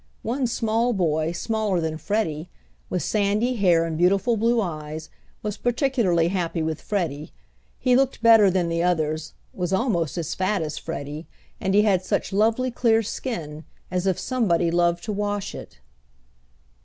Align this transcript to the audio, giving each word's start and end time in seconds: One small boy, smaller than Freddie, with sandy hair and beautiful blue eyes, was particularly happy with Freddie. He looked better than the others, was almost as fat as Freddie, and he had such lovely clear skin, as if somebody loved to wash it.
One 0.23 0.47
small 0.47 0.93
boy, 0.93 1.31
smaller 1.31 1.79
than 1.79 1.99
Freddie, 1.99 2.49
with 2.89 3.03
sandy 3.03 3.57
hair 3.57 3.85
and 3.85 3.99
beautiful 3.99 4.35
blue 4.35 4.59
eyes, 4.59 5.11
was 5.43 5.57
particularly 5.57 6.29
happy 6.29 6.63
with 6.63 6.81
Freddie. 6.81 7.31
He 7.77 7.95
looked 7.95 8.23
better 8.23 8.49
than 8.49 8.67
the 8.67 8.81
others, 8.81 9.35
was 9.53 9.71
almost 9.71 10.17
as 10.17 10.33
fat 10.33 10.63
as 10.63 10.79
Freddie, 10.79 11.27
and 11.59 11.75
he 11.75 11.83
had 11.83 12.03
such 12.03 12.33
lovely 12.33 12.71
clear 12.71 13.03
skin, 13.03 13.63
as 13.91 14.07
if 14.07 14.17
somebody 14.17 14.71
loved 14.71 15.03
to 15.03 15.11
wash 15.13 15.53
it. 15.53 15.77